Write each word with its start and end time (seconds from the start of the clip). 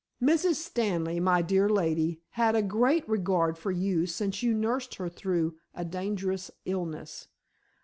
"Mrs. 0.19 0.55
Stanley, 0.55 1.19
my 1.19 1.43
dear 1.43 1.69
lady, 1.69 2.21
had 2.31 2.55
a 2.55 2.63
great 2.63 3.07
regard 3.07 3.55
for 3.59 3.69
you 3.69 4.07
since 4.07 4.41
you 4.41 4.55
nursed 4.55 4.95
her 4.95 5.09
through 5.09 5.59
a 5.75 5.85
dangerous 5.85 6.49
illness. 6.65 7.27